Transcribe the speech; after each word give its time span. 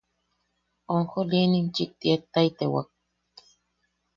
Onjolinim 0.95 1.67
chikti 1.75 2.05
ettaitewak. 2.15 2.87